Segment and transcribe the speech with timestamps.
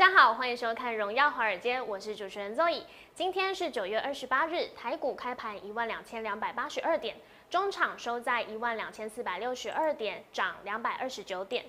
[0.00, 2.84] 大家好，欢迎收看《荣耀华尔街》，我是主持人 Zoe。
[3.14, 7.14] 今天是九月二十八日，台股开盘一万两千两百八十二点，
[7.50, 11.66] 中场收在一万两千四百六十二点，涨两百二十九点。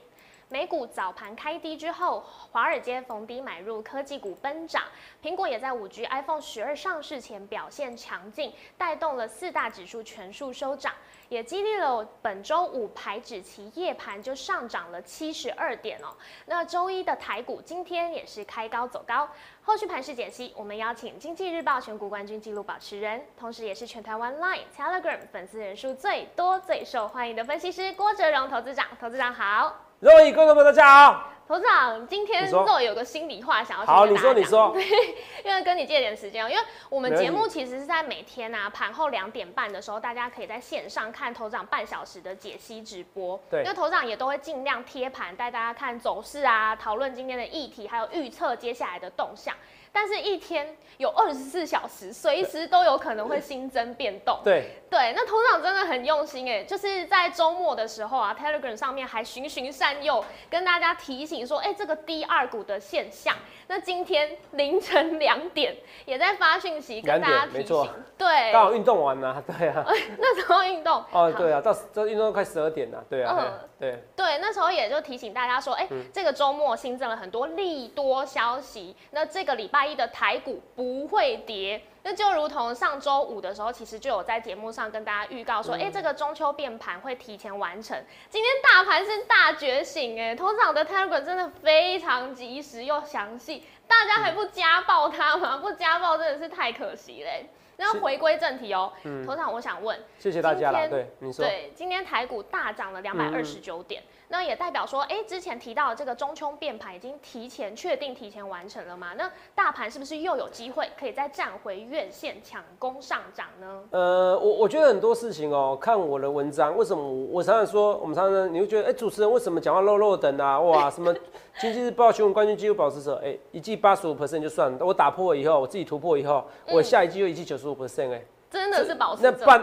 [0.52, 2.22] 美股早盘开低之后，
[2.52, 4.84] 华尔街逢低买入科技股奔涨，
[5.24, 10.94] 苹果也在五 G iPhone 十二上市前表现强劲，带动了四大指数全数收涨，
[11.30, 16.14] 也激励了本周五排指期夜盘就上涨了七十二点哦。
[16.48, 19.30] 那周一的台股今天也是开高走高，
[19.64, 29.91] 后续盘势解析，我们邀请经济日报选股冠军纪录保持人，同时也是全台湾 Line、Telegram 粉丝人数最多、最受欢迎的分析师郭哲荣投资长，投资长好。
[30.04, 31.30] 各位观众朋友，大家好。
[31.48, 35.16] 投资长，今天你说肉有个心里话想要好先跟大家你说讲你说对，
[35.46, 43.40] 因为跟你借点时间哦，因为我们节目其实是在每天啊盘后两点半的时候，大家可以在线上看头长半小时的解析直播。
[43.48, 49.54] 对因为头长也都会尽量贴盘带大家看走势啊，讨论今天的议题，还有预测接下来的动向。
[49.92, 54.40] 但是，一天有二十四小时，随时都有可能会新增变动。
[54.44, 63.34] 对，对，那头长真的很用心哎，就是在周末的时候啊，Telegram 上面还循循善诱，跟大家提醒说，哎、这个低二股的现象。
[63.68, 69.86] 那今天凌晨两点也在发讯息跟大家提醒，对，刚好运动完了， 对啊。
[70.20, 70.96] 那时候运动。
[70.96, 71.32] 哦，好。
[71.32, 74.26] 对啊，到这运动快十二点了，对啊嗯，对对。
[74.26, 76.04] 对，那时候也就提醒大家说，哎、嗯。
[76.12, 81.82] 这个周末新增了很多利多消息，那这个礼拜一的台股不会跌。
[82.04, 88.04] 那就如同上周五的时候，其实就有在节目上跟大家预告说，哎、嗯这个中秋变盘会提前完成。
[88.30, 95.58] 今天大盘是大觉醒、哎，通常的 Telegram 真的非常及时又详细，大家还不家暴它吗？
[95.58, 109.14] 不家暴真的是太可惜嘞、那回归正题哦、嗯头场，我想问，谢谢大家了，今天对，你说，对，今天台股大涨了两百二十九点，那也代表说，哎、之前提到的这个中秋变盘已经提前确定、提前完成了嘛？
[109.18, 113.84] 那大盘是不是又有机会可以再站回院线抢攻上涨呢？
[113.92, 120.60] 呃，我我觉得很多事情哦，看我的文章，为什么我我常常说，我们常常你会觉得，哎，主持人为什么讲话漏漏等啊？
[120.60, 121.14] 哇，什么
[121.60, 129.62] 经济日报新闻冠军纪录保持者，哎，一季八十五 percent 就算了，我打破以后，我自己突破以后，我下一季又一季九十五 percent，哎，真的是保持那半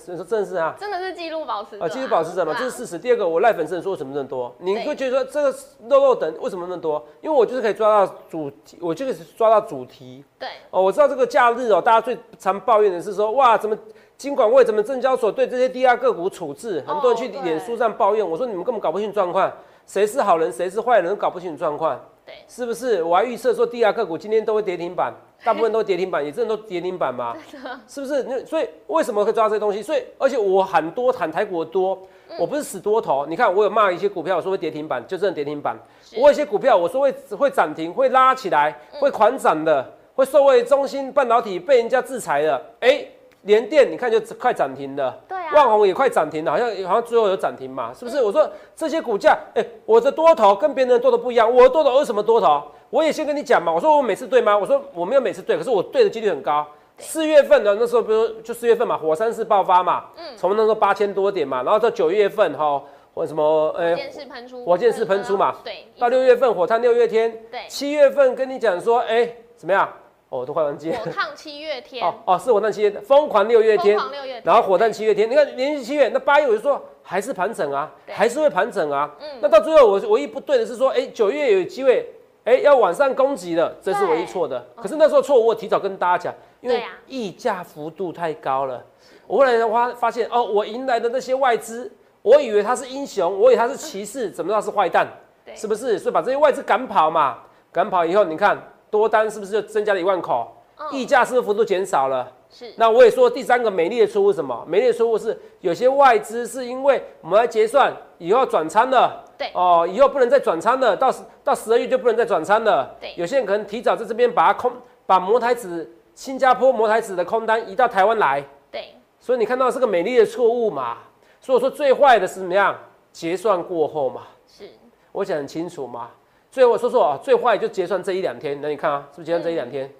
[0.00, 0.74] 所以说真的是啊。
[0.80, 2.98] 真的是纪录保持者、啊，继续保持者嘛，这是事实。
[2.98, 4.52] 第二个，我赖粉丝人数为什么那么多？
[4.58, 5.58] 你对会觉得说这个
[5.88, 7.04] 肉肉等为什么那么多？
[7.20, 10.24] 因为我就是可以抓到主题，我就是抓到主题。
[10.38, 13.76] 对哦，我知道这个假日哦，大家最常抱怨的是说，哇，怎么
[14.16, 18.28] 金管会、怎么证交所对这些低压个股处置，很多人去对脸书上抱怨。
[18.28, 19.52] 我说你们根本搞不清楚状况，
[19.86, 21.98] 谁是好人，谁是坏人，都搞不清楚状况。
[22.26, 23.00] 对是不是？
[23.04, 25.14] 我还预测说低压个股今天都会跌停板，
[25.44, 27.36] 大部分都跌停板，也真的都跌停板嘛？
[27.86, 28.24] 是不是？
[28.24, 29.80] 那所以为什么会抓到这些东西？
[29.80, 31.96] 所以而且我喊多喊台股的多，
[32.40, 33.24] 我不是死多头。
[33.26, 35.78] 你看我有骂一些股票，我说会跌停板，就真的跌停板。
[36.16, 42.60] 我有一些股票我说会会涨停，会拉起来，会狂涨的，会受惠中芯半导体被人家制裁的。
[42.80, 43.06] 哎，
[43.46, 45.18] 联电你看就快涨停了。
[45.26, 48.22] 对啊，万宏也快涨停了，好像好像最后有涨停嘛，是不是？
[48.22, 52.62] 我说这些股价，哎、我的多头跟别人的多头不一样，我的多头为什么多头？
[52.90, 54.56] 我也先跟你讲嘛，我说我每次对吗？
[54.56, 56.66] 我说我没有每次对，可是我对的几率很高。
[56.98, 62.82] 四月份的，那时候比如就四月份嘛，火山式爆发嘛，嗯从那时候八千多点嘛，然后到九月份哈，
[63.14, 69.88] 或什么呃火箭式喷出，火箭式喷出嘛对，到六月份火炭六月天，对七月份跟你讲说，哎、怎么样？
[70.28, 70.98] 哦，我都快忘记了。
[70.98, 79.08] 火烫七月天，哦哦，是火炭七月疯狂六月疯天，狂六月天，然后火炭七月天，你看连续七月，那八月我就说还是盘整啊，还是会盘整啊。
[79.20, 82.04] 嗯那到最后我唯一不对的是说，哎，九月有机会，
[82.44, 84.66] 哎，要往上攻击了，这是唯一错的。
[84.74, 88.84] 可是那时候错误，我提早跟大家讲，因为溢价幅度太高了。
[89.28, 91.90] 我后来发发现，哦，我迎来的那些外资，
[92.22, 95.06] 我以为他是英雄，我以为他是骑士， 怎么知道是坏蛋？
[95.44, 95.98] 对是不是？
[96.00, 97.38] 所以把这些外资赶跑嘛，
[97.70, 98.60] 赶跑以后，你看
[98.90, 100.52] 多单是不是就增加了一万口？
[100.52, 100.56] 嗯
[100.92, 102.30] 溢价是不是幅度减少了？
[102.50, 104.62] 是那我也说第三个美丽的错误是什么？
[104.68, 111.10] 美丽的错误是有些外资是因为我们来结算以后转仓了，对哦，以后不能再转仓了，到
[111.42, 112.94] 到十二月就不能再转仓了。
[113.00, 114.70] 对有些人可能提早在这边把它空，
[115.06, 120.98] 把摩台子新加坡摩台子的空单移到台湾来，对所以你看到是个美丽的错误嘛？
[121.40, 122.76] 所以我说最坏的是怎么样？
[123.12, 124.68] 结算过后嘛，是，
[125.10, 126.10] 我讲很清楚嘛。
[126.56, 129.92] 所以我说说啊，最坏就结算这一两天，那你看啊，是不是结算这一两天？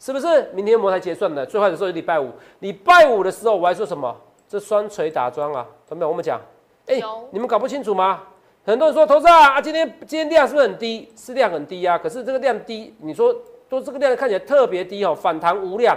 [0.00, 1.44] 是不是明天摩才结算的？
[1.44, 4.16] 最坏的时候是礼拜五，礼拜五的时候我还说什么？
[4.48, 6.08] 这双锤打桩啊，有没有？
[6.08, 6.40] 我们讲，
[6.86, 8.22] 哎、有你们搞不清楚吗？
[8.64, 11.12] 很多人说投资啊，啊今天今天量是不是很低？
[11.14, 13.36] 是量很低啊，可是这个量低，你说
[13.68, 15.94] 都这个量看起来特别低哦，反弹无量，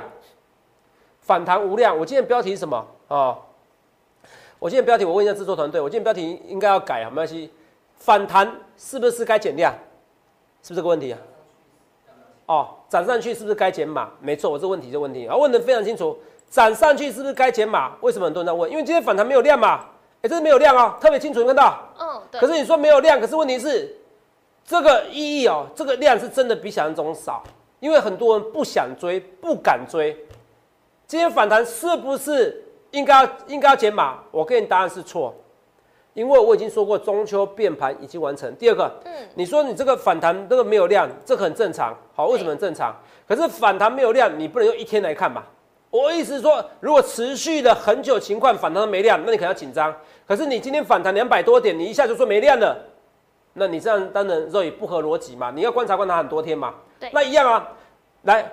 [1.21, 1.97] 反弹无量。
[1.97, 3.37] 我今天标题是什么哦？
[4.59, 7.49] 我今天标题我问一下制作团队，我今天标题应该要改啊，没关系。
[7.95, 9.73] 反弹是不是该减量？
[10.63, 11.19] 是不是这个问题啊？
[12.47, 14.09] 哦，涨上去是不是该减码？
[14.19, 16.17] 没错，我这问题这问题啊问的非常清楚。
[16.49, 17.95] 涨上去是不是该减码？
[18.01, 18.69] 为什么很多人在问？
[18.69, 19.85] 因为今天反弹没有量嘛。
[20.21, 21.79] 哎，这是没有量啊，特别清楚，你看到？
[21.97, 22.41] 嗯，对。
[22.41, 23.95] 可是你说没有量，可是问题是
[24.65, 27.41] 这个意义哦，这个量是真的比想象中少，
[27.79, 30.15] 因为很多人不想追，不敢追。
[31.07, 34.19] 今天反弹是不是应该应该要减码？
[34.29, 35.33] 我给你答案是错，
[36.13, 38.53] 因为我已经说过中秋变盘已经完成。
[38.55, 41.95] 第二个，嗯，你说你这个反弹这个没有量，这很正常。
[42.13, 42.95] 好，为什么很正常？
[43.27, 45.45] 可是反弹没有量，你不能用一天来看吧？
[45.89, 49.93] 我意思是说，如果持续的很久情况反弹没量，那你可能要紧张。
[50.27, 52.77] 可是你今天反弹两百多点，你一下就说没量了，
[53.53, 55.51] 那你这样当然肉也不合逻辑嘛？
[55.53, 56.73] 你要观察观察很多天嘛？
[56.99, 57.67] 对，那一样啊。
[58.23, 58.49] 来，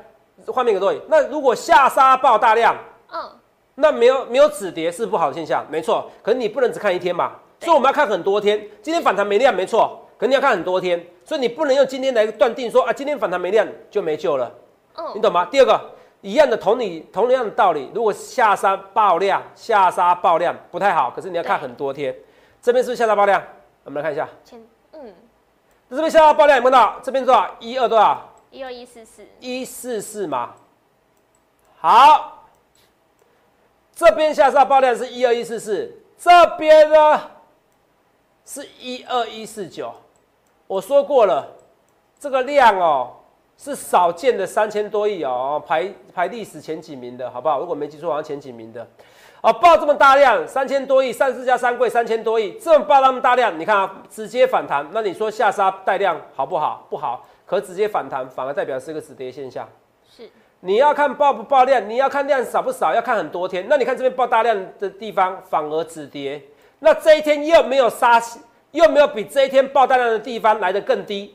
[0.47, 1.01] 画面给各位。
[1.09, 2.75] 那如果下杀爆大量，
[3.13, 3.31] 嗯，
[3.75, 6.11] 那没有没有止跌是不好的现象，没错。
[6.23, 8.59] 可是你不能只看一天嘛，所以我们要看很多天。
[8.83, 14.53] 今天反弹没量，没错，可你要看很多天，所以你不能用今天来断定说啊，今天反弹没量就没救了。
[14.97, 15.45] 嗯，你懂吗？
[15.47, 15.81] 第二个。
[16.21, 22.13] 一样的同理，同样的道理，如果下杀爆量，下杀爆量不太好，可是你要看很多天，
[22.61, 23.41] 这边是不是下杀爆量？
[23.85, 24.61] 我们来看一下，前
[24.95, 25.15] 嗯，
[25.89, 26.99] 这边下杀爆量有没有到？
[27.05, 27.49] 这边多少？
[27.61, 28.35] 一二多少？
[28.51, 30.55] 一二一四四，一四四嘛。
[31.77, 32.49] 好，
[33.95, 37.21] 这边下杀爆量是一二一四四，这边呢
[38.49, 39.93] 是一二一四九。
[40.67, 41.47] 我说过了，
[42.19, 43.13] 这个量哦。
[43.61, 47.59] 是少见的三千多亿哦，排排历史前几名的好不好？
[47.59, 48.87] 如果没记错，好像前几名的，
[49.43, 56.87] 哦，爆这么大量，三千多亿，三四加三贵三千多亿，这么爆那么大量，你看啊，直接反弹，那你说下杀带量好不好？
[56.89, 59.69] 不好，可直接反弹反而代表是个止跌现象。
[60.09, 60.31] 是，
[60.61, 63.67] 你要看爆不爆量，你要看量少不少，要看很多天。
[63.69, 66.41] 那你看这边爆大量的地方反而止跌，
[66.79, 68.21] 那这一天又没有杀，
[68.71, 71.35] 又没有比这一天爆大量的地方来的更低，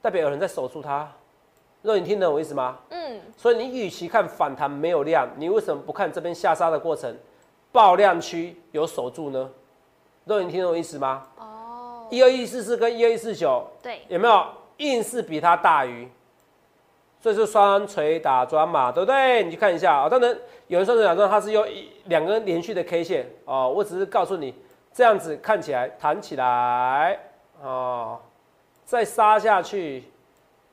[0.00, 1.10] 代表有人在守住它。
[1.82, 2.78] 若你听懂我意思吗？
[2.90, 7.16] 嗯，所以你与其看反弹没有量，你为什么不看这边下杀的过程，
[7.72, 9.50] 爆量区有守住呢？
[10.24, 11.26] 若你听懂我意思吗？
[11.38, 16.08] 哦，一二一四四跟一二一四九，对，有没有硬是比它大于？
[17.22, 19.44] 所以是双锤打桩嘛，对不对？
[19.44, 20.08] 你去看一下啊。
[20.08, 20.34] 当然
[20.68, 23.70] 有人双锤打桩，它是用一两根连续的 K 线哦。
[23.74, 24.54] 我只是告诉你，
[25.00, 27.18] 这样子看起来弹起来
[27.62, 28.20] 哦，
[28.84, 30.04] 再杀下去。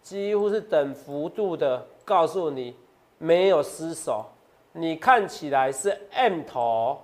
[0.02, 2.76] 几乎是等幅度的，告诉你
[3.18, 4.26] 没有失手，
[4.74, 7.02] 你看起来是 M 头，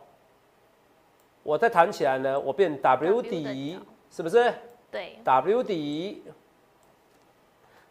[1.43, 3.79] 我再弹起来呢，我变 W 底，
[4.11, 4.53] 是不是？
[4.91, 6.25] 对，W 底，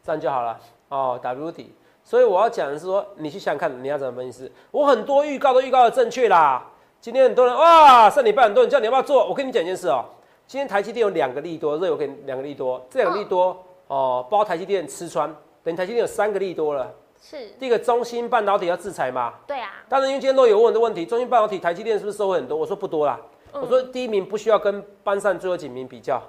[0.05, 1.75] 这样就好了哦，W 底。
[2.05, 4.53] 所以我要讲的是说，你去想想看，你要怎么分析？
[4.71, 6.67] 我很多预告都预告的正确啦。
[7.03, 9.27] 今天很多人哇，上礼拜很多人叫你要不要做？
[9.27, 10.05] 我跟你讲一件事哦，
[10.47, 13.61] 今天台积电有两个利多，这有给两个利多，这两个利多。
[13.89, 15.35] 哦，包台积电吃穿，
[15.65, 16.89] 等台积电有三个利多了。
[17.21, 19.35] 是第一个，中芯半导体要制裁嘛？
[19.49, 19.83] 对啊。
[19.89, 22.57] 当然，因为今天都有问的问题，中芯半导体台积电是不是收获很多？
[22.57, 23.19] 我说不多啦。
[23.51, 26.23] 我说第一名不需要跟班上最后几名比较，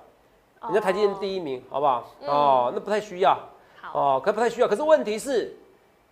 [0.64, 2.12] 人家台积电第一名，好不好？
[2.26, 3.38] 哦，那不太需要。
[3.80, 4.00] 好。
[4.16, 4.68] 哦，可不太需要。
[4.68, 5.56] 可是问题是，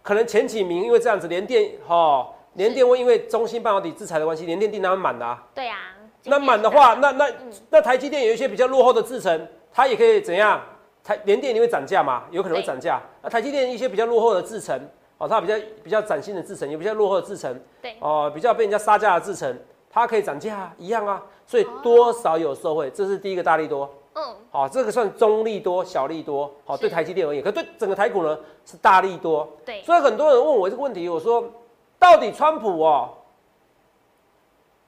[0.04, 5.44] 可能前几名因为这样子，联电哈，联电会因为中芯半导体制裁的关系，联电订单满的啊。
[5.54, 5.78] 对啊。
[6.26, 7.28] 那满的话，那那
[7.70, 10.62] 那台积电有一些比较落后的制程，它也可以怎样？
[11.04, 12.26] 台联电你会涨价吗？
[12.30, 13.02] 有可能会涨价。
[13.24, 14.80] 那台积电一些比较落后的制程，
[15.18, 19.58] 哦，它比较比较崭新的制程，也比较落后的制程，对，哦，比较被人家杀价的制程，
[19.90, 21.24] 它可以涨价，一样啊。
[21.48, 23.90] 所以多少有受惠，这是第一个大利多。
[24.14, 29.50] 嗯，好，这个算中利多、小利多，好，对台积电而言，可对整个台股呢是大利多。
[29.66, 31.44] 对，所以很多人问我这个问题，我说
[32.02, 33.10] 到底川普哦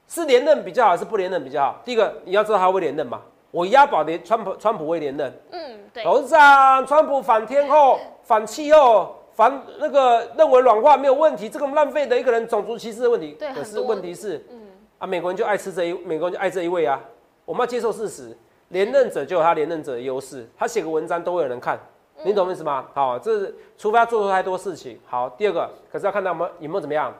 [0.08, 1.80] 是连任比较好，还是不连任比较好？
[1.84, 3.22] 第一个你要知道他会连任嘛。
[3.52, 5.32] 我押宝连川普，川普会连任。
[5.52, 6.02] 嗯，对。
[6.02, 13.36] 董事长，川普反天后、 反气候、反那个认为软化没有问题，这个浪费的一个人，种族歧视的问题。
[13.38, 14.60] 对，可是问题是，嗯，
[14.98, 17.00] 啊，美国人就爱吃这一，美国人就爱这一位啊。
[17.44, 18.36] 我们要接受事实，
[18.70, 21.78] 连任者就有他连任者的优势，他写个文章都会有人看，
[22.24, 22.86] 你懂我意思吗？
[22.94, 24.98] 好，这是除非他做出太多事情。
[25.06, 27.14] 好，第二个，可是要看到我们有没有怎么样，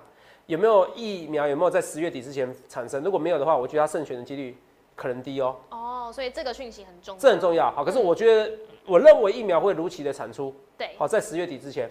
[0.47, 3.03] 有没有疫苗，有没有在十月底之前产生？
[3.05, 4.57] 如果没有的话，我觉得他胜选的几率。
[4.97, 7.69] 可能低哦，哦，所以这个讯息很重要，这很重要。
[7.73, 8.53] 好，可是我觉得，
[8.87, 11.91] 我认为疫苗会如期的产出，对，好，在十月底之前，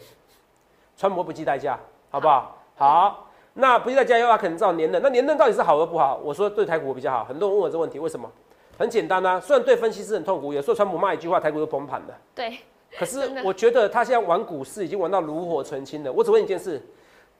[0.96, 1.78] 川普不计代价，
[2.10, 2.58] 好不好？
[2.78, 6.18] 好，那不计代价的话，可能造年任，那年任到底是好和不好？
[6.24, 8.32] 我说对台股比较好，很多人问我这问题，为什么？
[8.78, 12.58] 很简单啊，虽然对分析师很痛苦，有时候川普骂一句话，台股就崩盘了，对。
[12.98, 16.12] 可是我觉得他现在玩股市已经玩到炉火纯青了。
[16.12, 16.82] 我只问一件事。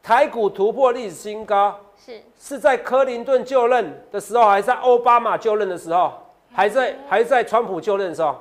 [0.02, 6.12] 台股突破历史新高，是是在克林顿就任的时候，还是在奥巴马就任的时候，
[6.52, 8.36] 还在还在川普就任的时候？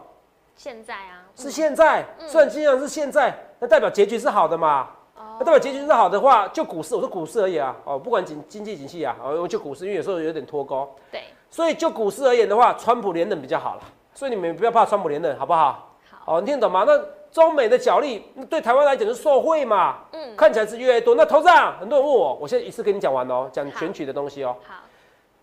[0.56, 4.90] 现在啊，是现在，虽然经常是现在，那代表结局是好的嘛？
[5.38, 10.92] 那代表结局是好的话，就股市，我说股市而已啊，哦，不管经经济景气啊，哦，就股市，因为有时候有点脱钩。
[11.12, 15.91] 对，所以就股市而言的话，川普连任比较好了，所以你们不要怕川普连任，好不好？
[16.24, 16.84] 好，哦，你听得懂吗？
[16.86, 17.00] 那
[17.30, 19.96] 中美的角力对台湾来讲是受贿嘛？
[20.12, 21.14] 嗯，看起来是越来越多。
[21.14, 24.54] 那头上很多人问我，我现在一次跟你讲完哦，讲选举的东西哦。
[24.66, 24.74] 好。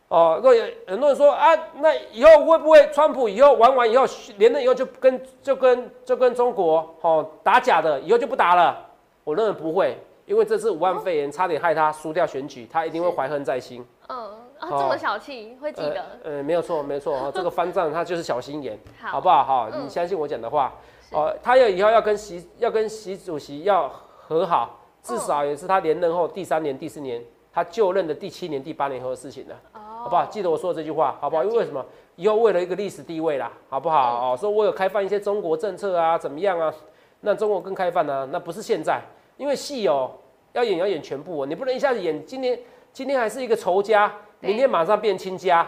[0.09, 4.05] 哦，那有很多人说啊，那以后会不会川普以后玩完以后
[4.38, 8.75] 连任以后就跟就跟就跟中国哦打假的，以后就不打了？
[9.24, 9.95] 我认为不会，
[10.25, 13.86] 因为这次武汉肺炎差点害他输掉选举，他一定会怀恨在心。
[14.07, 16.05] 嗯啊，这么小气，会记得？
[16.23, 19.43] 呃，没有错，没错，这个方丈他就是小心眼， 好不好？
[19.43, 20.73] 好，你相信我讲的话。
[21.11, 27.19] 哦，他要以后要跟习要跟习主席要和好，至少也是他连任后第三年、第四年，
[27.51, 29.55] 他就任的第七年、第八年后的事情了。
[29.73, 30.25] 哦好不好？
[30.27, 31.43] 记得我说的这句话，好不好？
[31.43, 31.85] 因为什么？
[32.15, 34.31] 以后为了一个历史地位啦，好不好？
[34.33, 36.73] 哦，说我有开放一些中国政策啊，怎么样啊？
[37.19, 38.25] 那中国更开放呢？
[38.31, 39.01] 那不是现在，
[39.35, 40.11] 因为戏哦，
[40.53, 42.57] 要演要演全部哦，你不能一下子演今天
[42.93, 44.09] 今天还是一个仇家，
[44.39, 45.67] 明天马上变亲家。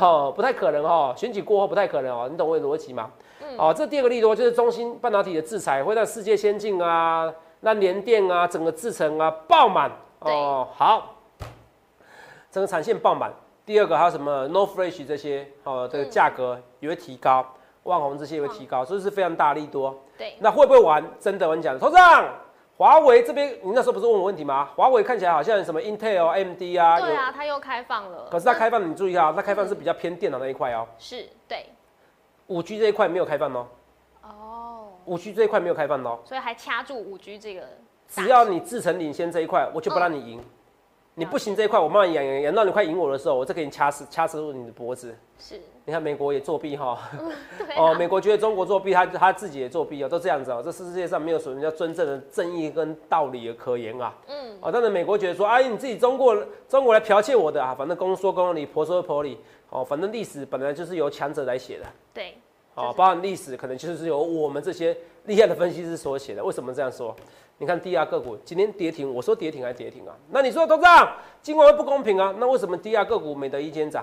[0.00, 1.12] 哦，不太可能哦。
[1.16, 3.10] 选举过后不太可能哦，你懂我的逻辑吗？
[3.58, 9.90] 哦，这第二个利多就是中芯半导体的制裁会让世界先进啊，那联电啊，整个制程啊爆满。
[10.20, 11.16] 哦，好，
[12.50, 13.32] 整个产线爆满。
[13.66, 17.44] 第二个还有什么？No Flash 这些，哦，这个价格也会提高，
[17.82, 19.94] 万宏这些也会提高，所以是非常大力多。
[20.16, 21.04] 对，那会不会玩？
[21.18, 22.24] 真的我跟你讲，头上
[22.76, 24.68] 华为这边，你那时候不是问我问题吗？
[24.74, 28.28] 华为看起来好像什么 Intel、AMD 啊，对啊，它又开放了。
[28.30, 30.86] 可是它开放，你注意一下，它开放是比较偏电脑那一块哦。
[30.98, 31.66] 是，对。
[32.48, 33.66] 五 G 这一块没有开放哦。
[34.22, 34.88] 哦。
[35.04, 36.18] 五 G 这一块没有开放哦。
[36.24, 37.62] 所以还掐住五 G 这个。
[38.08, 40.42] 只要你制程领先这一块，我就不让你赢。
[41.14, 45.16] 你不行这一块，我慢慢演演演到你快赢我的时候，我再给你掐死掐死你的脖子。
[45.38, 46.98] 是，你看美国也作弊哈，
[47.76, 54.14] 哦，美国觉得中国作弊，他他自己也作弊哦，都这样子哦，这世界上没有什么叫真正的正义跟道理可言啊。
[54.26, 56.34] 嗯，哦，但是美国觉得说，哎，你自己中国
[56.66, 59.38] 中国来剽窃我的啊，反正公说公理，婆说婆理，
[59.68, 61.84] 哦，反正历史本来就是由强者来写的。
[62.14, 62.34] 对，
[62.74, 66.42] 哦，包含历史可能就是由我们这些厉害的分析师所写的。
[66.42, 67.14] 为什么这样说？
[67.58, 70.16] 你看低压个股今天跌停，我说跌停还是跌停啊？
[70.30, 72.34] 那你说董事长今晚会不公平啊？
[72.38, 74.02] 那为什么低压个股没得一间涨？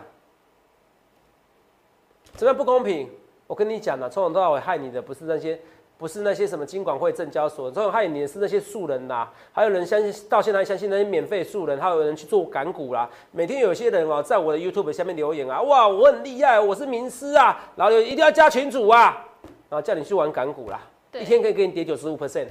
[2.35, 3.09] 怎么样不公平？
[3.47, 5.59] 我跟你讲了，从头到尾害你的不是那些，
[5.97, 9.27] 不是那些什么金管会、证交所，从头害你的是那些素人呐。
[9.51, 13.09] 还有人相信，到现在还相信那些免费素人，还有人去做港股啦。
[13.31, 19.27] 每天有些人哦，在我的 YouTube 下面留言啊，哇，我很厉害，我是名师啊，然后一定要加群主啊，
[19.69, 20.81] 然后叫你去玩港股啦，
[21.13, 22.47] 一天可以给你跌九十五 percent。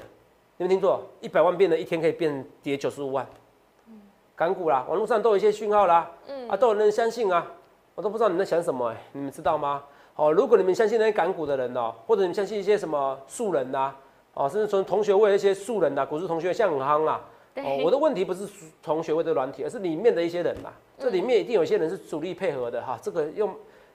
[0.59, 1.03] 有没有听错？
[1.23, 3.27] 一百万变的一天可以变跌九十五万，
[4.37, 6.11] 港股啦，网络上都有一些讯号啦，
[6.49, 7.47] 啊，都有人相信啊，
[7.95, 9.83] 我都不知道你们在想什么哎，你们知道吗？
[10.17, 13.95] 哦，如果你们相信那些港股的人哦，或者你们相信一些什么素人呐，
[14.35, 17.21] 哦，甚至从同学会一些素人呐，股市同学像很夯啦，
[17.57, 18.47] 哦，我的问题不是
[18.83, 20.69] 同学会的软体，而是里面的一些人呐，
[20.99, 23.55] 这里面一定有些人是主力配合的哈，这个用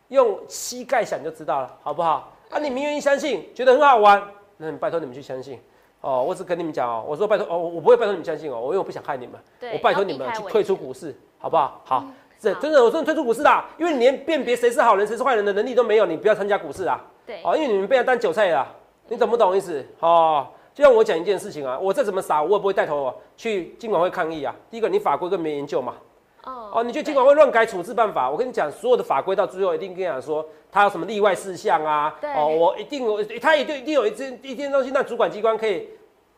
[0.10, 2.32] 用膝盖想就知道了，好不好？
[2.50, 4.22] 啊，你们愿意相信，觉得很好玩，
[4.58, 5.60] 那拜托你们去相信。
[6.02, 9.40] 哦，我只跟你们讲哦，我说拜托哦，我不会拜托你们相信哦，我因为我不想害你们，
[9.74, 11.82] 我拜托你们去退出股市，好不好？
[11.84, 12.06] 好，
[12.46, 17.04] 这真的，我真的退出股市啦，因为你连辨别谁是好人谁是坏人的能力都没有，你不要参加股市啊。
[17.26, 18.68] 对，哦，因为你们被他当韭菜了，
[19.08, 19.84] 你懂不懂意思？
[20.00, 24.56] 哦，就像我讲一件事情啊，我再怎么傻，我也不会带头去尽管会抗议啊。
[24.70, 25.96] 第一个，你法规更没研究嘛。
[26.44, 32.16] 哦，你就尽管会乱改处置办法，我跟你讲，所有的法规到最后一定跟你讲说，他有什么例外事项啊？
[32.36, 35.90] 哦，我一定有，他一定一定有一件一件东西，让主管机关可以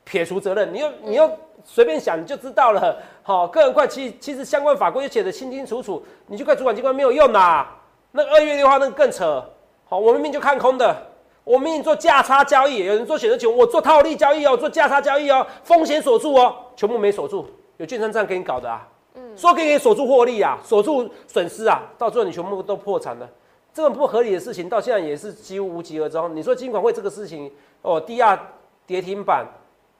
[0.09, 0.73] 撇除责任。
[0.73, 1.29] 你又你又
[1.65, 2.97] 随便想你就知道了。
[3.23, 7.67] 好，个人怪其其实相关法规又写的清清楚楚，你去怪主管机关没有用呐。
[8.11, 9.43] 那二月的话，那更扯。
[9.83, 10.95] 好，我明明就看空的，
[11.43, 17.45] 我明明做价差交易，有人做选择权，我做套利交易哦，做价差交易哦，风险锁住哦，全部没锁住，
[17.77, 18.87] 有券商这样给你搞的啊？
[19.35, 23.29] 说给你锁住获利啊，锁住损失啊，到最后你全部都破产了，
[23.73, 26.35] 这种不合理的事情到现在也是几乎无疾而终。
[26.35, 28.39] 你说金管会这个事情哦，低压
[28.85, 29.45] 跌停板，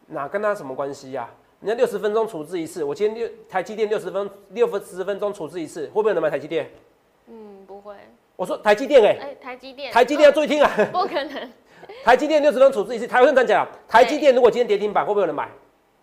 [0.08, 1.30] 哪跟他什么关系呀？
[1.60, 6.70] 人家六十分钟处置一次，我今天六台积电六十分六分十分钟处置一次，会不会有人买台积电？
[7.28, 7.96] 嗯，不会。
[8.36, 11.52] 我说台积电哎，哎，台积电，台积电要注意听啊， 不可能。
[12.04, 15.50] 台积电六十分钟处置一次，台湾站讲，台积电如果今天跌停板，会不会有人买？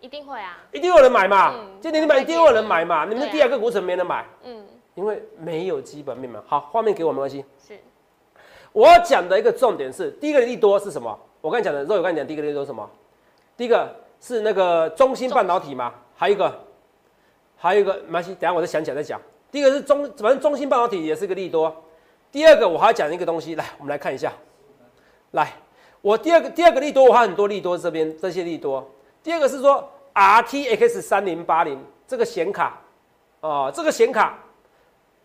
[0.01, 6.43] 一定会啊，一定有人买嘛，今年你买一定有人买嘛，你们第二个股神没人买，嗯，因为没有基本面嘛。
[6.45, 7.43] 好，画面给我没关系。
[7.65, 7.79] 是，
[8.73, 11.17] 我讲的一个重点是，第一个利多是什么？
[11.41, 12.87] 我刚才讲的，肉有刚才讲第一个利多是什么？
[13.57, 16.53] 第一个是那个中芯半导体嘛，还有一个，
[17.55, 19.19] 还有一个没关系，等下我再想起来再讲。
[19.51, 21.73] 第一个是中，反正中芯半导体也是个利多。
[22.31, 24.33] 第二个我还要讲一个东西，来，我们来看一下，
[25.31, 25.53] 来。
[26.01, 28.87] 我第二个第二个利多，我还很多利多这边这些利多。
[29.23, 32.79] 第二个是说 RTX 三零八零这个显卡，
[33.39, 34.37] 哦，这个显卡，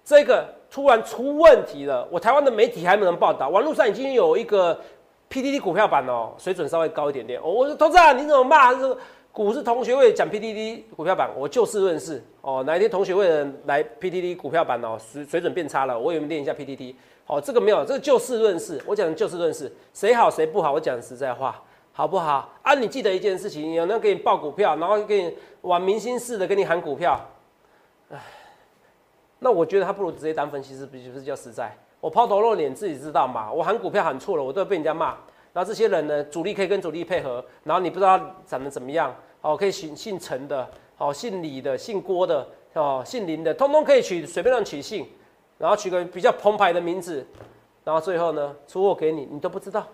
[0.03, 2.09] 这个突然出问题了。
[2.11, 4.81] 我台湾的媒体还没能报道，网络上已经有一个
[5.31, 7.41] PDD 股票版哦，水准稍微高一点点。
[7.41, 8.75] 我说投资啊，你怎么骂？
[8.75, 8.99] 这个
[9.31, 12.65] 股市同学会讲 PDD 股票版，我就事论事哦。
[12.67, 16.97] 哪一天同学会的人来 PDD 股票版哦，水水准变差了，我也练一下 PDD。
[17.27, 18.83] 哦，这个没有，这个就事论事。
[18.85, 22.53] 我讲的就事论事，谁好谁不好，我讲实在话，好不好？
[22.63, 27.21] 啊，你记得一件事情，有人给你报股票，然后给你玩明星似的给你喊股票，
[28.11, 28.19] 唉，
[29.39, 31.73] 那我觉得他不如直接当分析师，不就是叫实在？
[32.01, 33.53] 我抛头露脸，自己知道嘛。
[33.53, 35.17] 我喊股票喊错了，我都要被人家骂。
[35.53, 45.07] 然后这些人呢，主力可以跟主力配合，然后你不知道长得怎么样，哦，可以姓姓陈的，哦，姓李的，姓郭的，哦，姓林的，通通可以取，随便让取姓。
[45.59, 47.27] 然后取个比较澎湃的名字，
[47.85, 49.87] 然后最后呢出货给你，你都不知道，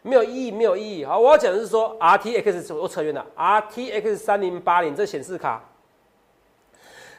[0.00, 1.04] 没有意义，没有意义。
[1.04, 5.62] 好，我要讲的是说，RTX 我扯远了，RTX 三零八零这显示卡，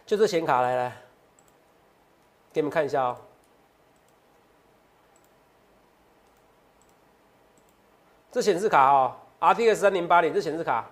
[0.07, 0.97] 就这显卡，来来，
[2.51, 3.17] 给你们看一下哦。
[8.31, 10.89] 这显示卡哦，RTX 三零八零这显示卡，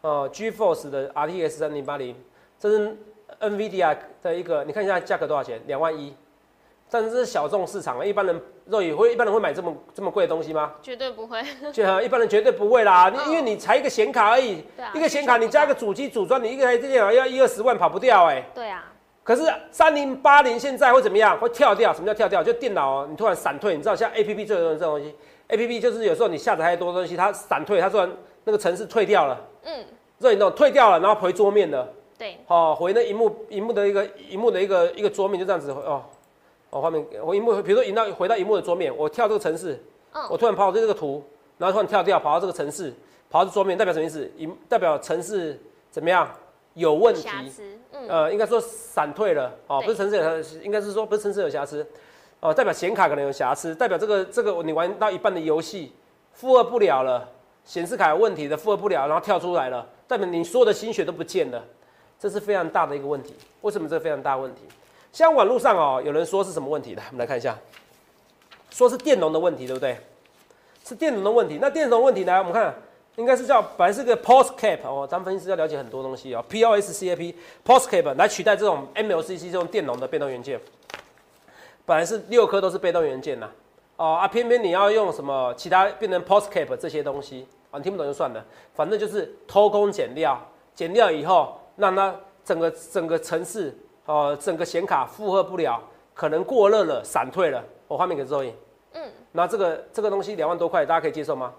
[0.00, 2.14] 哦，GeForce 的 RTX 三零八零，
[2.58, 2.96] 这是。
[3.40, 5.60] NVIDIA 的一个，你看一下价格多少钱？
[5.66, 6.14] 两万一，
[6.88, 10.72] 但是这是小众市场，一般人肉眼会一般人会买这么这么贵的东西吗？
[10.80, 13.10] 绝对不会， 就一般人绝对不会啦。
[13.10, 18.42] 你因为你才一个显卡而已，一个显卡你加一个主机组装，你一个台电脑要一二十万跑不掉哎。
[18.54, 18.90] 对啊。
[19.22, 21.36] 可是三零八零现在会怎么样？
[21.36, 21.92] 会跳掉？
[21.92, 22.42] 什么叫跳掉？
[22.42, 25.14] 就电脑你突然闪退，你知道像 APP 最多这种东西
[25.48, 28.10] ，APP 就是有时候你下载太多东西，它闪退，它突然
[28.44, 29.40] 那个程式退掉了。
[29.64, 29.84] 嗯。
[30.18, 31.86] 肉眼那种退掉了，然后回桌面了。
[32.16, 36.02] 对，好回那荧幕，荧幕的一个荧幕的一个一个桌面就这样子哦，
[36.70, 39.78] 哦画面我荧幕，比如说引到回到荧幕的桌面，我跳这个城市，
[40.30, 41.22] 我突然跑到这个图，
[41.58, 42.90] 然后突然跳掉跑到这个城市，
[43.28, 44.26] 跑到桌面代表什么意思？
[44.38, 46.26] 荧代表城市怎么样
[46.72, 47.28] 有问题？
[47.92, 51.86] 嗯呃，应该说闪退了哦，不是城市有，应该是说不是城市有瑕疵，
[52.40, 55.92] 哦，代表显卡可能有瑕疵，代表这个这个你玩到一半的游戏
[56.32, 57.28] 负荷不了了，
[57.64, 61.64] 显示卡有问题的负荷不了，然后跳出来了，代表你所有的心血都不见了。
[62.18, 64.62] 这是非常大的一个问题，为什么这非常大问题？
[65.12, 67.02] 像网络上哦，有人说是什么问题的？
[67.10, 67.56] 我们来看一下，
[68.70, 69.98] 说是电容的问题，对不对？
[70.84, 71.58] 是电容的问题。
[71.60, 72.38] 那电容问题呢？
[72.38, 72.74] 我们看，
[73.16, 80.60] 应该是叫本来是个 POSCAP 哦，咱们分析师要了解很多东西哦，POSCAP POSCAP 来取代这种 MLCC 这种电容的被动元件。
[81.86, 83.48] 本来是六颗都是被动元件呐，
[83.96, 88.44] 哦啊，偏偏你要用什么其他变成 post cap 这些东西啊，你听不懂就算了，
[88.74, 90.38] 反正就是偷工减料，
[90.74, 91.58] 减料以后。
[91.78, 93.70] 让它整个整个城市
[94.06, 95.78] 哦，整个显卡负荷不了，
[96.14, 97.62] 可能过热了，闪退了。
[97.86, 98.50] 我画面给周颖。
[98.94, 99.02] 嗯。
[99.30, 101.52] 那这个这个东西两万多块，大家可以接受吗？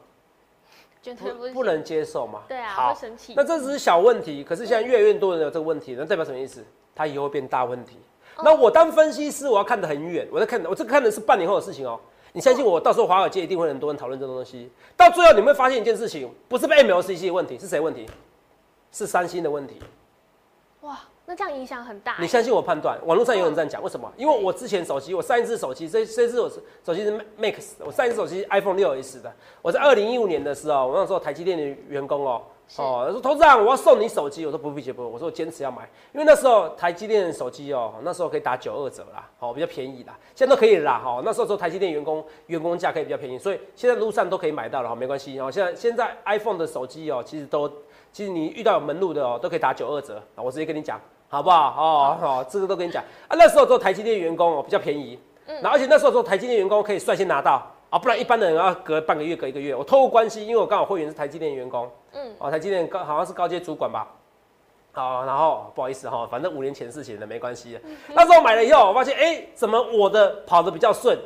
[1.04, 2.42] 不不能接受嘛。
[2.48, 3.36] 对啊，好生气。
[3.38, 6.66] 那这只是小问题，可是现在越来越多人有这个问题，那代表什么意思？
[6.96, 8.00] 它以后会变大问题。
[8.44, 12.00] 那我当分析师，我要看得很远，我在看，我这看的是半年后的事情哦。
[12.34, 14.70] 你相信我，到时候华尔街一定会很多人讨论这个东西。
[14.96, 18.08] 到最后你会发现一件事情，不是被 MLCC 的问题，是谁问题？
[18.92, 19.80] 是三星的问题。
[20.82, 22.16] 哇，那这样影响很大。
[22.22, 24.10] 你相信我判断，网络上有人这样讲，为什么？
[24.16, 26.50] 因为我之前手机，我上一次手机，这这只我
[26.86, 29.30] 手机是 Max，我上一次手机 iPhone 六 S 的。
[29.62, 32.42] 我在二零一五年的时候，我那时候台积电的员工哦，
[32.78, 35.82] 哦，他说投资长，我要送你手机，我说不必不不，我说我坚持要买，
[36.14, 45.52] 因为那时候台积电手机哦，那时候可以打九二折啦，好比较便宜啦，现在都可以啦，哈，那时候说台积电员工员工价可以比较便宜，所以现在路上都可以买到了哈，没关系哦。
[45.52, 47.70] 现在现在 iPhone 的手机哦，其实都
[48.14, 50.98] 其实你遇到有门路的哦，都可以打九二折啊，我直接跟你讲。
[51.30, 51.76] 好不好？
[51.78, 53.36] 哦，好，这个都跟你讲啊。
[53.38, 55.20] 那时候做台积电员工哦，比较便宜。
[55.48, 55.56] 嗯。
[55.62, 59.76] 然后而且那时候做台积电员工可以率先拿到啊，不然一般的人要隔半个月、隔一个月。
[59.76, 61.90] 我透过关系，因为我刚好会员是台积电员工。
[62.14, 62.34] 嗯。
[62.40, 64.08] 哦，台积电高好像是高阶主管吧。
[64.94, 67.80] 好，然后不好意思哈，反正五年前事情的没关系。
[68.14, 71.18] 那时候买了以后，我发现哎，怎么我的跑得比较顺？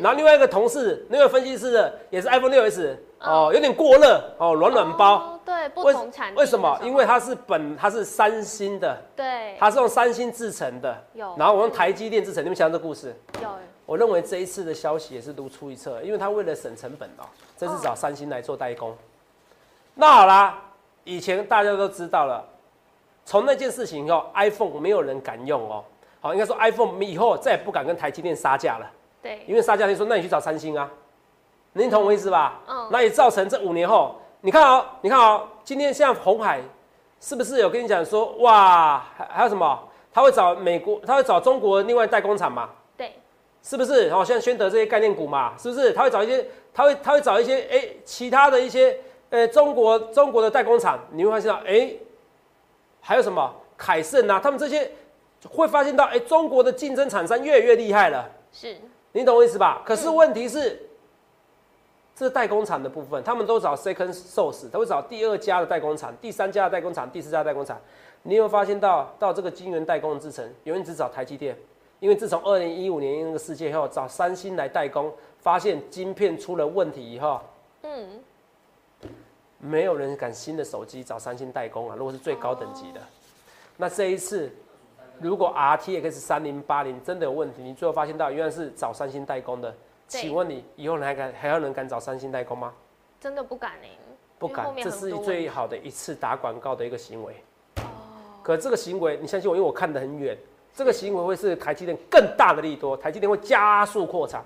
[0.00, 5.38] 然后另外一个同事，那个分析师的也是 iPhone 六 S，哦，有点过热，哦，软软包。
[5.44, 6.78] 对，不同产为什么？
[6.82, 10.96] 因为它是本，它是三星的，对，它是用三星制成的。
[11.12, 11.34] 有。
[11.36, 13.14] 然后我用台积电制成，你们想这故事？
[13.42, 13.48] 有。
[13.86, 18.96] 我认为这一次的消息也是如出一辙，因为它为了省成本哦，这次找三星来做代工。
[19.94, 20.58] 那好啦，
[21.04, 22.42] 以前大家都知道了，
[23.26, 25.84] 从那件事情以后，iPhone 没有人敢用哦。
[26.20, 28.90] 好，应该说 iPhone 以后再也不敢跟台积电杀价了。
[29.22, 30.90] 对，因为杀价，你说那你去找三星啊，
[31.74, 32.60] 您懂我意思吧？
[32.66, 36.60] 嗯，那也造成这五年后，你看啊，你看啊，今天像红海，
[37.20, 39.78] 是不是有跟你讲说，哇，还还有什么？
[40.12, 42.70] 他会找美国，他会找中国另外代工厂嘛？
[42.96, 43.12] 对，
[43.62, 44.08] 是不是？
[44.10, 45.92] 哦，像宣德这些概念股嘛，是不是？
[45.92, 48.96] 他会找一些，他会他会找一些，哎，其他的一些，
[49.30, 51.92] 呃，中国中国的代工厂，你会发现到，哎，
[53.00, 54.92] 还有什么凯盛啊，他们这些
[55.50, 58.30] 会发现到，哎，中国的竞争厂商越来越厉害了。
[58.52, 58.76] 是，
[59.10, 59.82] 你懂我意思吧？
[59.84, 60.80] 可是问题是，
[62.14, 67.80] 这是代工厂的部分，他们都找 second source，他会找第二家的代工厂、第三家的代工厂、第四家代工厂。
[68.22, 71.56] 你有没有发现到，到这个晶圆代工的制程，永远只找台积电。
[72.00, 77.40] 因为自从二零一五年那个事件后，找三星来代工，发现晶片出了问题以后，
[77.82, 78.20] 嗯，
[79.58, 81.96] 没有人敢新的手机找三星代工啊。
[81.98, 83.00] 如果是最高等级的，
[83.76, 84.52] 那这一次，
[85.18, 89.74] 如果 RTX 三零八零真的有问题，你最后发现到原来是找三星代工的，
[90.06, 92.72] 请问你以后还敢还有人敢找三星代工吗？
[93.20, 93.88] 真的不敢呢，
[94.38, 97.34] 不敢，这是最好的一次打广告的一个行为。
[97.76, 97.82] 哦，
[98.42, 100.36] 可这个行为，你相信我，因为我看得很远。
[100.74, 104.42] 这个行为会是台积电更大的利多，台积电会加速扩产，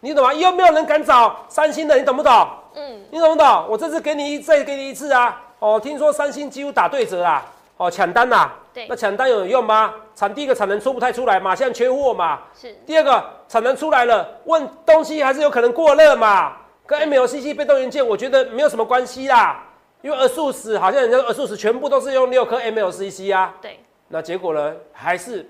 [0.00, 0.32] 你懂吗？
[0.32, 1.96] 有没有人敢找三星的？
[1.98, 2.48] 你懂不懂？
[2.74, 3.66] 嗯，你懂不懂？
[3.68, 5.42] 我这次给你再给你一次啊！
[5.58, 7.44] 哦，听说三星几乎打对折啊！
[7.76, 8.50] 哦，抢单呐！
[8.72, 9.94] 对，那抢单有用吗？
[10.14, 12.40] 产第一个产能出不太出来嘛，现在缺货嘛。
[12.54, 12.72] 是。
[12.86, 16.56] 第二个产能出来了，问东西还是有可能过热嘛？
[16.86, 19.64] 跟 MLCC 被动元件，我觉得没有什么关系啦。
[20.02, 23.54] 因为二数十好像人家二数十全部都是用六颗 MLCC 啊。
[23.60, 23.78] 对。
[24.08, 24.74] 那结果呢？
[24.92, 25.48] 还是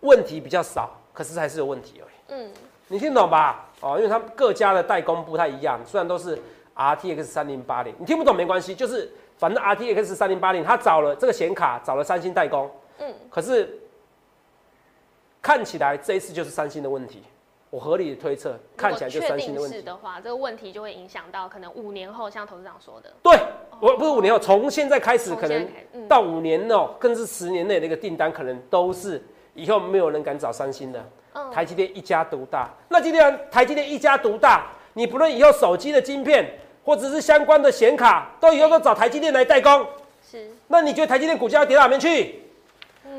[0.00, 2.40] 问题比较少，可是还是有问题而已。
[2.42, 2.50] 嗯，
[2.88, 3.64] 你听懂吧？
[3.80, 6.38] 哦，因为他们各家的代工不太一样，虽然都是
[6.74, 12.70] RTX 三零八零，你听不懂没关系，就是反正 RTX 三零八零，他找了这个显卡，找了三星代工。
[12.98, 13.78] 嗯，可是
[15.42, 17.22] 看起来这一次就是三星的问题。
[17.68, 19.82] 我合理的推测，看起来就三星的问题。
[19.82, 23.12] 的话，这个问题就会影响到可能五年后，像投资长说的。
[23.22, 23.36] 对，
[23.80, 25.68] 我不是五年后，从现在开始，可能
[26.08, 29.22] 到五年哦，更是十年内的一个订单，可能都是
[29.52, 31.04] 以后没有人敢找三星的。
[31.52, 32.70] 台积电一家独大。
[32.88, 36.48] 那今天台积电一家独大，你不论以后手机的晶片，
[36.86, 39.84] 或者是相关的显卡，都以后都找台积电来代工。
[40.30, 40.48] 是。
[40.68, 42.40] 那你觉得台积电股价要跌到哪边去？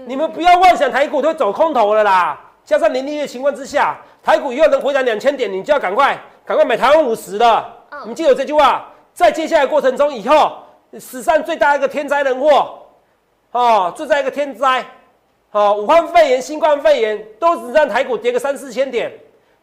[0.06, 2.39] 你们不要妄想台股都会走空头了啦。
[2.63, 7.65] 加上零利率情况之下，台股以后能回涨两千点，你就要赶快赶快买台湾五十的。
[8.06, 10.60] 你记得这句话，在接下来过程中，以后
[10.97, 12.80] 史上最大一个天灾人祸，
[13.51, 14.86] 哦，最大一个天灾，
[15.51, 19.12] 哦，武汉肺炎、新冠肺炎都只让台股跌个三四千点，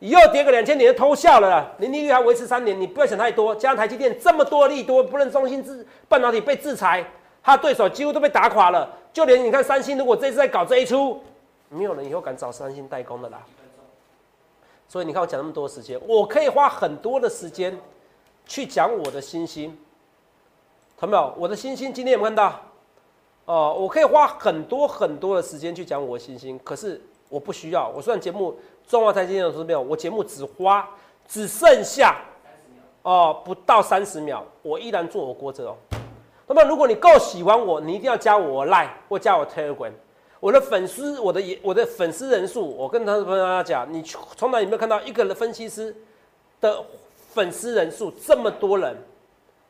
[0.04, 1.72] 以后跌个两千点就偷笑了啦。
[1.78, 3.56] 零利率还维持三年，你不要想太多。
[3.56, 7.02] 加上台积电这么多利多，不论中芯制半导体被制裁，
[7.42, 11.18] 它对手几乎都被打垮了，就连你看三星，如果这次在搞这一出。
[11.70, 13.40] 没有人以后敢找三星代工的啦，
[14.86, 17.76] 所以你看我讲那么多时间，我可以花很多的时间
[18.44, 19.74] 去讲我的星星，
[21.00, 21.34] 看到没有？
[21.38, 22.60] 我的星星今天有没有看到？
[23.46, 27.88] 哦，我可以花很多很多的时间去讲我的星星，可是我不需要。
[27.88, 28.54] 我虽然节目
[28.86, 29.80] 中华台今天有没有？
[29.80, 30.88] 我节目只花
[31.26, 32.16] 只剩下
[33.02, 35.76] 哦不到三十秒，我依然做我锅子哦。
[36.46, 39.92] 那么如果你够喜欢我，你一定要加我 Line 或加我 Telegram。
[40.38, 45.96] 我的粉丝，我的我的粉丝人数，我跟他的朋友讲，你从来有没有看到一个分析师
[46.60, 46.84] 的
[47.32, 48.94] 粉丝人数这么多人？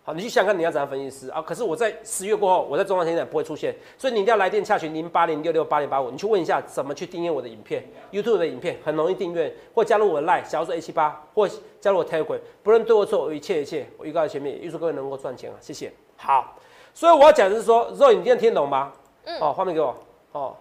[0.06, 1.40] 好，你去想看你要怎样分析师啊？
[1.40, 11.48] 可是我在十月过后，我在中央现在不会出现，所以你一定要来电洽询零八零六六八零八五，你去问一下怎么去订阅我的影片，YouTube 的影片很容易订阅，或加入我的 Line 小说 A 七八，或
[11.80, 15.56] 加入我 Telegram，不论对或错，一切一切，我预告在前面，预祝各位能够赚钱啊！
[15.58, 15.90] 谢谢。
[16.18, 16.54] 好，
[16.92, 18.92] 所以我要讲的是说，Roy，你今天听懂吗？
[19.24, 19.40] 嗯。
[19.40, 19.96] 哦，画面给我。
[20.32, 20.54] 哦。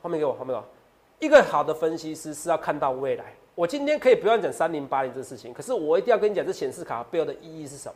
[0.00, 0.64] 后面给我，后面给我。
[1.18, 3.24] 一个好的分析师是要看到未来。
[3.56, 7.94] 我今天可以不要讲三零八零这事情，可是我一定要跟你讲这显示卡背后的意义是什么。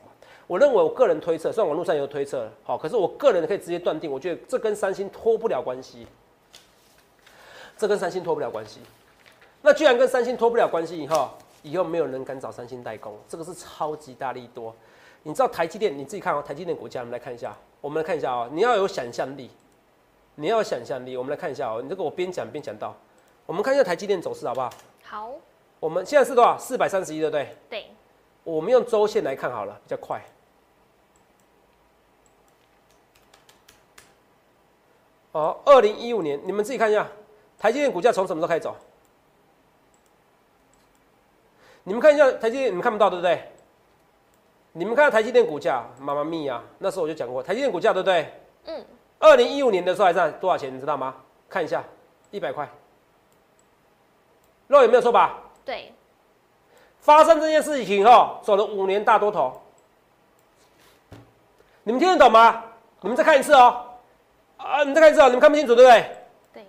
[0.51, 6.09] 我认为我个人推测，虽然网络上有推测，好，可是我个人可以直接断定，我觉得这跟三星脱不了关系。
[7.79, 8.81] 这跟三星脱不了关系。
[9.63, 11.31] 那居然跟三星脱不了关系以后，
[11.63, 14.75] 以后没有人敢找三星代工，这个是超级大力多。
[15.23, 19.49] 你知道台积电，你自己看哦，台积电股价，我们来看一下，我们来看一下哦，你要有想象力。
[20.35, 21.81] 你要有想象力，我们来看一下哦。
[21.81, 22.93] 你这个我边讲边讲到，
[23.47, 24.71] 我们看一下台积电走势好不好？
[25.05, 25.31] 好。
[25.79, 26.59] 我们现在是多少？
[26.59, 27.57] 四百三十一，对不对？
[27.69, 27.87] 对。
[28.43, 30.21] 我们用周线来看好了，比较快。
[35.33, 37.07] 哦，二零一五年，你们自己看一下，
[37.59, 38.77] 台积电股价从什么时候开始走？
[41.85, 43.43] 你们看一下台积电，你们看不到对不对？
[44.73, 46.63] 你们看台积电股价，妈妈咪呀！
[46.79, 48.33] 那时候我就讲过，台积电股价对不对？
[48.67, 48.85] 嗯。
[49.19, 50.75] 二零一五年的时候还在多少钱？
[50.75, 51.15] 你知道吗？
[51.49, 51.83] 看一下，
[52.31, 52.69] 一百块。
[54.69, 55.39] 肉有没有错吧？
[55.65, 55.93] 对。
[57.01, 59.61] 发生这件事情后，走了五年大多头。
[61.83, 62.63] 你们听得懂吗？
[63.01, 63.87] 你们再看一次哦。
[64.63, 66.05] 啊，你再看一次哦，你们看不清楚对不对？
[66.53, 66.67] 对。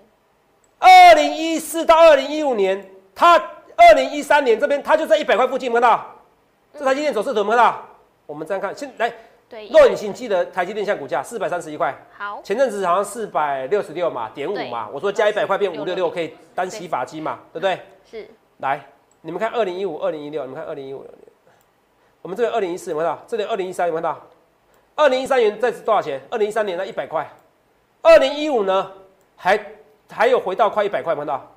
[0.80, 3.38] 二零一四到二零一五年，它
[3.76, 6.06] 二零一三年这边它就在一百块附近，有没有看到？
[6.80, 7.86] 这台积电走势图有没有看到？
[8.26, 9.12] 我们这样看，先来
[9.50, 17.78] 对，肉眼型记得台积电像股价四百三十一块，好，前阵子好像四百六十六嘛，点五嘛，我说加一百块变五六六，可以单洗发机嘛，对不对？
[18.10, 18.26] 是，
[18.60, 18.80] 来，
[19.20, 21.06] 你们看二零一五、二零一六，你们看二零一五，
[22.22, 23.24] 我们这边二零一四有没有看到？
[23.28, 24.22] 这里二零一三有没有看到？
[24.96, 26.22] 二零一三年在值多少钱？
[26.30, 27.30] 二零一三年那一百块，
[28.02, 28.92] 二零一五呢
[29.36, 29.74] 还
[30.10, 31.52] 还有回到快一百块，有没有看到？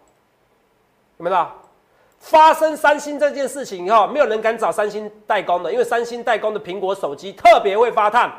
[1.19, 1.53] 有没有到？
[2.19, 8.33] 发生三星这件事情以后，没有人敢找三星代工的，因为三星代工的苹果手机特别会发烫。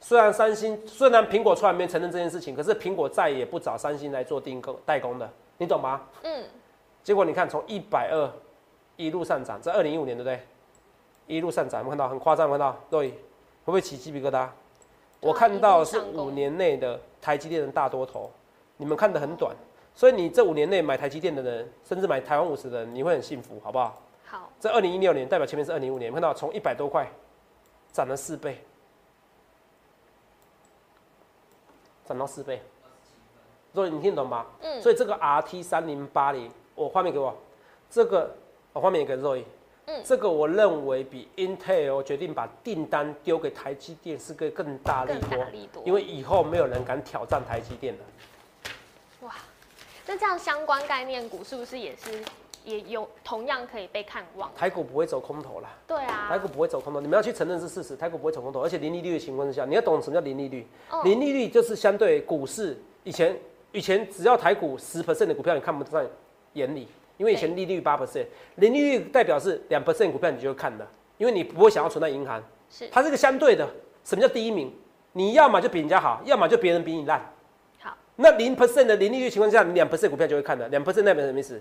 [0.00, 6.00] 虽然三星虽然苹果出来没承认这件事情，可是苹果再也不找三星来做订购代工的，你懂吗？
[6.22, 6.44] 嗯，
[7.02, 8.30] 结果你看从一百二
[8.96, 10.40] 一路上涨，在二零一五年对不对？
[11.26, 12.46] 一路上涨，有没有看到很夸张？
[12.46, 12.76] 有看到？
[12.90, 13.16] 对，会
[13.66, 14.48] 不会起鸡皮疙瘩？
[15.20, 18.30] 我看到是五年内的台积电的大多头，
[18.76, 19.54] 你们看得很短。
[19.94, 24.00] 所以你这五年内买台积电的人，甚至买台湾五十的人，你会很幸福，好不好？
[24.24, 24.48] 好。
[24.60, 27.10] 这二零一六年代表前面是二零一五年，看到从一百多块
[27.92, 28.62] 涨了四倍，
[32.06, 32.62] 涨到四倍。
[33.74, 34.46] 所以你听懂吗？
[34.60, 34.80] 嗯。
[34.80, 37.34] 所以这个 RT 三零八零，我画面给我，
[37.90, 38.30] 这个
[38.72, 39.42] 我画面给 Roy。
[39.88, 40.00] 嗯。
[40.04, 45.18] 这个我认为比 Intel 决定把订单丢给台积电是个更大力
[45.72, 48.00] 多，因为以后没有人敢挑战台积电了。
[49.22, 49.34] 哇
[50.06, 52.22] 那这样相关概念股是不是也是
[52.64, 54.50] 也有同样可以被看望？
[54.54, 55.68] 台股不会走空头啦。
[55.86, 57.96] 对啊，台股不会走空头，你们要去承认是事实。
[57.96, 60.66] 台股不会走空头，而且零利率的情况之下，你要懂什么叫零利率。
[61.04, 63.38] 零利率就是相对股市以前
[63.72, 66.06] 以前只要台股十 percent 的股票你看不在
[66.54, 68.24] 眼里，因为以前利率八 percent，
[68.56, 72.42] 零利率代表是两 percent 股票你就会看了，因为你不会想要存在银行。
[72.70, 73.68] 是，它是个相对的。
[74.04, 74.72] 什么叫第一名？
[75.12, 77.20] 你要么就比人家好，要么就别人比你烂。
[77.80, 80.68] 好那零 percent 的零利率情况下，你两 percent 股票就会看了。
[80.68, 81.60] 两 percent 代表什么意思？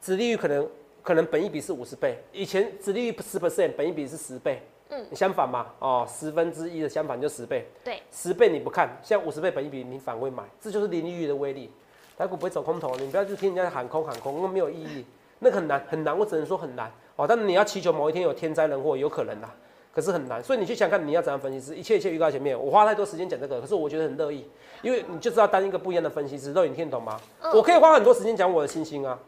[0.00, 0.68] 殖利率可能
[1.02, 4.60] 可能本一比是五十倍，以前殖利率十 percent，本一比是十倍。
[4.88, 7.66] 嗯，相反嘛，哦，十分之一的相反就十倍。
[7.82, 11.70] 对，十倍你不看，像五十倍本一比你反会买，这就是零利率的威力。
[12.16, 15.04] 台股不会走空头，你不要去听人家喊空喊空，那没有意义，
[15.38, 17.26] 那很难很难，我只能说很难哦。
[17.26, 19.50] 但是你要祈求某一天有天灾人祸，有可能啦。
[19.94, 24.48] 可是很难，所以你去想看你要怎样分析师，一切一切预告前面，我花太多时间讲这个，可是我觉得很乐意，
[24.80, 27.20] 因为你就知道当一个不一样的分析师，肉眼听懂吗？
[27.54, 29.18] 我可以花很多时间讲我的星星啊。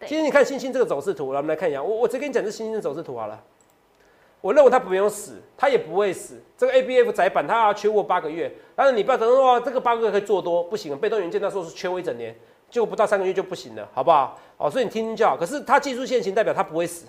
[0.00, 3.38] 今天你看星星这个走势图，我们来看一下，我我直接跟你讲这星星的走势图好了。
[4.46, 6.40] 我认为它不用死，它也不会死。
[6.56, 12.32] 这个 A B F 窄板它要缺货八个月，但是你不要等到说这个八个月可以做多，不行，被动元件那时候是缺货一整年，
[12.70, 14.38] 结果不到三个月就不行了，好不好？
[14.56, 15.36] 哦，所以你听听就好。
[15.36, 17.06] 可是它技术线型代表它不会死，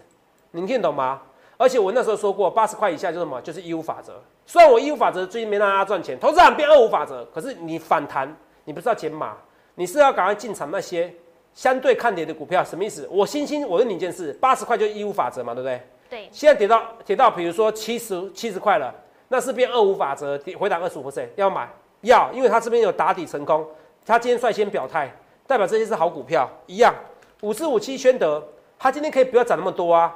[0.49, 1.21] 你听懂吗？
[1.57, 3.39] 而且我那时候说过，八十块以下就是什么？
[3.41, 4.19] 就是一五法则。
[4.47, 7.23] 虽然我一五法则最近没让大家赚钱，投资人变二五法则。
[7.25, 9.37] 可是你反弹，你不是要减码，
[9.75, 11.13] 你是要赶快进场那些
[11.53, 12.63] 相对看跌的股票。
[12.63, 13.07] 什么意思？
[13.11, 15.79] 我星星，我问你一件事：八十块就一五法则嘛，对不对？
[16.09, 16.29] 对。
[16.31, 18.93] 现在跌到跌到，比如说七十七十块了，
[19.27, 21.69] 那是变二五法则，回档二十五 percent，要买
[22.01, 23.67] 要，因为它这边有打底成功，
[24.05, 25.11] 它今天率先表态，
[25.45, 26.49] 代表这些是好股票。
[26.65, 26.93] 一样，
[27.41, 28.43] 五四五七宣德，
[28.79, 30.15] 它今天可以不要涨那么多啊。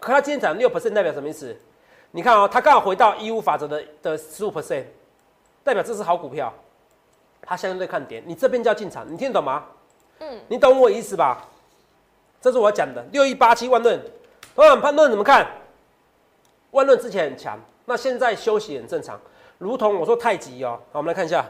[0.00, 1.56] 可它今天涨六 percent 代表什么意思？
[2.10, 4.84] 你看哦，它刚好回到一五法则的的十五 percent，
[5.62, 6.52] 代表这是好股票，
[7.42, 9.64] 它相对看点，你这边就要进场，你听得懂吗？
[10.20, 11.48] 嗯，你懂我意思吧？
[12.40, 14.00] 这是我讲的六一八七万论，
[14.54, 15.46] 老板判断怎么看？
[16.70, 19.20] 万润之前很强，那现在休息很正常，
[19.58, 21.44] 如同我说太极哦，好，我们来看一下，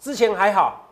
[0.00, 0.88] 之前还好，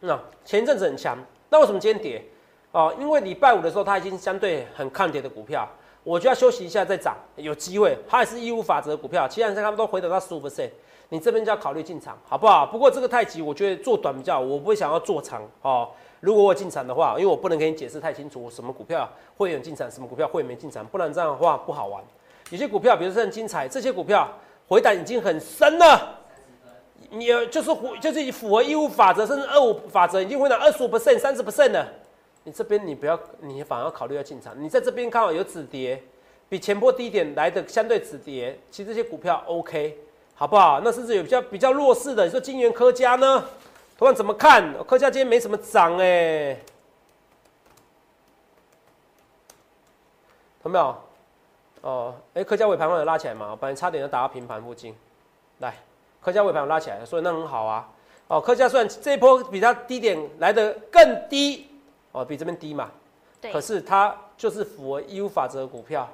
[0.00, 1.16] 那前一阵子很强，
[1.50, 2.24] 那为什么今天跌？
[2.72, 5.68] 哦，因为礼拜五的时候，它已经相对很抗跌的股票，
[6.04, 7.96] 我就要休息一下再涨，有机会。
[8.08, 10.70] 它也是义务法则的股票，其他人他们都回得到十五 percent，
[11.08, 12.66] 你这边就要考虑进场，好不好？
[12.66, 15.88] 不过这个太极，我觉得做短比较，我不会想要做长哦。
[16.20, 22.02] 如果我进场的话，因为我不能给你解释太清楚，什么股票会有进场，什么股票会没进场，不然这样的话不好玩。
[22.50, 24.28] 有些股票，比如说很精彩，这些股票
[24.66, 26.18] 回档已经很深了，
[27.10, 31.86] 你就是就是符合义务法则，甚至二五法则已经回档二十五 percent、三十 percent 了。
[32.44, 34.54] 你这边你不要，你反而考虑要进场。
[34.58, 36.02] 你在这边刚好有止跌，
[36.48, 39.98] 比前波低点来的相对止跌，其实这些股票 OK，
[40.34, 40.80] 好不好？
[40.82, 43.44] 那甚至有比较比较弱势的，你说金源科家呢？
[43.98, 44.72] 同样怎么看？
[44.84, 46.56] 科家今天没什么涨哎，
[50.62, 50.96] 看到没有？
[51.80, 53.58] 哦，哎，科家尾盘有拉起来嘛？
[53.60, 54.94] 本来差点要打到平盘附近，
[55.58, 55.74] 来，
[56.22, 57.88] 科家尾盘拉起来，所以那很好啊。
[58.28, 61.68] 哦，科家虽然这一波比它低点来的更低。
[62.12, 62.90] 哦，比这边低嘛，
[63.52, 66.08] 可是它就是符合义务法则的股票，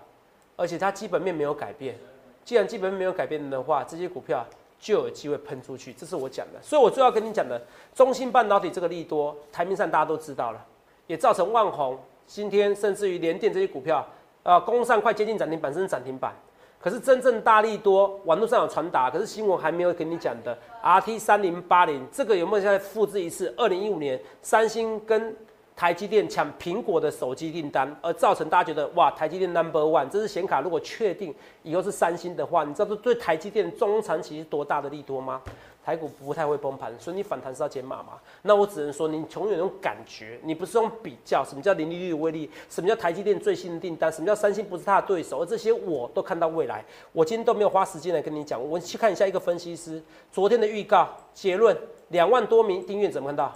[0.57, 1.97] 而且它基本面没有改变。
[2.45, 4.45] 既然基本面没有改变的话，这些股票
[4.85, 6.61] 就有机会喷出去，这是我讲的。
[6.61, 7.59] 所以我最要跟你讲的，
[7.95, 10.63] 中芯半导体这个利多，台面上大家都知道了，
[11.07, 14.07] 也造成万宏今天甚至于联电这些股票，
[14.43, 16.35] 啊，攻上快接近涨停板，甚至涨停板。
[16.79, 23.55] 可是真正大力多，网络上有传达，可是新闻还没有跟你讲的，RT 三零八零这个有没有再复制一次？
[23.57, 25.35] 二零一五年三星跟
[25.77, 35.43] 台积电抢苹果的手机订单，而造成大家觉得哇，台积电 Number One，这是显卡如果确定以后是三星的话，你知道这对台积电中长期是多大的利多吗？
[35.85, 38.13] 台股不太会崩盘，所以你反弹是要减码嘛？
[38.41, 41.45] 那我只能说，你永远用感觉，你不是用比较。
[41.45, 42.49] 什么叫零利率的威力？
[42.71, 44.11] 什么叫台积电最新的订单？
[44.11, 45.43] 什么叫三星不是他的对手？
[45.43, 46.83] 而这些我都看到未来。
[47.13, 48.59] 我今天都没有花时间来跟你讲。
[48.67, 51.77] 我去看一下一个分析师昨天的预告结论：
[52.09, 53.53] 两万多名订阅怎么看到？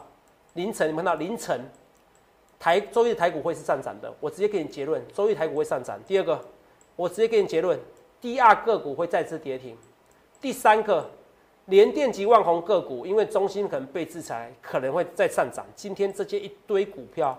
[0.52, 1.58] 凌晨你们看到凌晨
[2.58, 4.12] 台周一的台股会是上涨的。
[4.20, 5.98] 我直接给你结论：周一台股会上涨。
[6.06, 6.40] 第二个，
[6.96, 7.78] 我直接给你结论：
[8.20, 9.76] 第二个股会再次跌停。
[10.40, 11.08] 第三个。
[11.66, 15.66] 联电及万宏个股，因为中芯可能被制裁，可能会再上涨。
[15.76, 17.38] 今天这些一堆股票，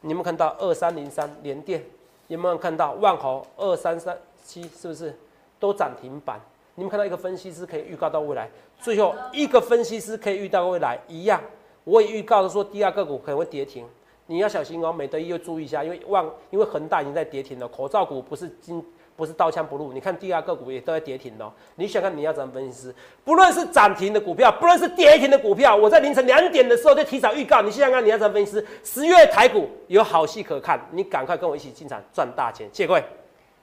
[0.00, 1.80] 你们看到二三零三联电，
[2.26, 5.16] 有没有看到万宏二三三七是不是
[5.60, 6.40] 都涨停板？
[6.74, 11.40] 你们看到一个分析师可以预告到未来，最后一个分析师可以预到未来一样，
[11.84, 13.86] 我也预告的说第二个股可能会跌停，
[14.30, 14.92] 你要小心哦。
[14.92, 18.82] 美德一又注意一下，因为万因为恒大已经在跌停了，口罩股不是今。
[19.16, 21.52] 不是刀枪不入，你看第二个股也都在跌停了。
[21.74, 22.90] 你想看你要怎么分析？
[23.22, 27.60] 不论是涨停的股票，不论是跌停的股票，我在凌晨两点的时候就提早预告。
[27.60, 28.64] 你现在看你要怎么分析？
[28.82, 32.66] 十月台股有好戏可看，你赶快跟我一起进场赚大钱。
[32.72, 33.04] 谢谢各位。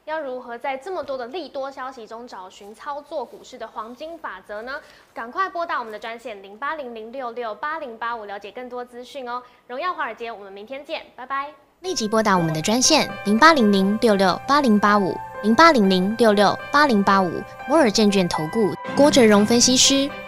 [0.07, 4.79] 要如何在这么多的利多消息中找寻操作股市的黄金法则呢？
[5.13, 9.43] 赶快拨打我们的专线零八零零六六八零八五，了解更多资讯哦。
[9.67, 11.51] 荣耀华尔街，我们明天见，拜拜。
[11.81, 15.13] 立即拨打我们的专线零八零零六六八零八五。
[15.43, 17.29] 零八零零六六八零八五
[17.67, 20.09] 摩尔证券投顾郭哲荣分析师，